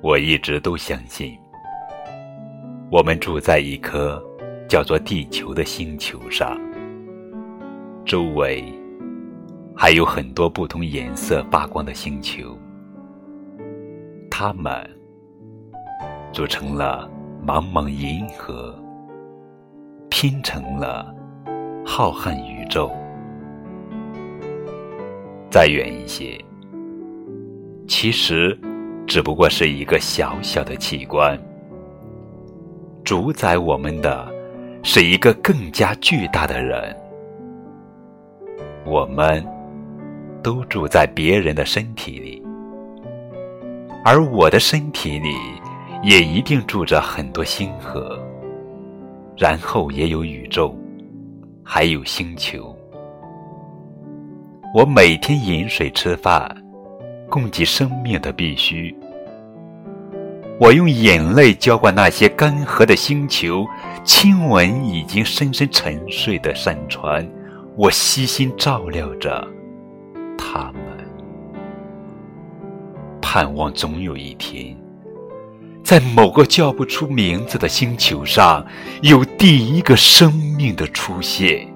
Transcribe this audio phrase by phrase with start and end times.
[0.00, 1.36] 我一直都相信，
[2.88, 4.22] 我们住在一颗
[4.68, 6.56] 叫做地球的星球上，
[8.04, 8.64] 周围
[9.76, 12.56] 还有很多不同颜色发光的星球，
[14.30, 14.88] 它们
[16.32, 17.10] 组成了
[17.44, 18.72] 茫茫银河，
[20.08, 21.12] 拼成了
[21.84, 22.88] 浩瀚宇宙。
[25.50, 26.38] 再远一些，
[27.88, 28.56] 其实。
[29.08, 31.36] 只不过是一个小小的器官，
[33.02, 34.30] 主宰我们的
[34.82, 36.94] 是一个更加巨大的人。
[38.84, 39.42] 我们
[40.42, 42.42] 都住在别人的身体里，
[44.04, 45.34] 而我的身体里
[46.02, 48.22] 也一定住着很多星河，
[49.38, 50.76] 然后也有宇宙，
[51.64, 52.76] 还有星球。
[54.74, 56.54] 我每天饮水吃饭。
[57.30, 58.96] 供给生命的必须。
[60.60, 63.64] 我用眼泪浇灌那些干涸的星球，
[64.04, 67.24] 亲吻已经深深沉睡的山川。
[67.76, 69.46] 我悉心照料着
[70.36, 70.82] 他们，
[73.22, 74.76] 盼望总有一天，
[75.84, 78.66] 在某个叫不出名字的星球上，
[79.02, 81.72] 有第一个生命的出现。